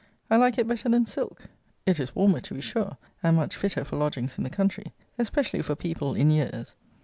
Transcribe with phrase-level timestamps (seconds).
[0.31, 1.43] I like it better than silk.
[1.85, 5.61] It is warmer to be sure, and much fitter for lodgings in the country; especially
[5.61, 6.75] for people in years.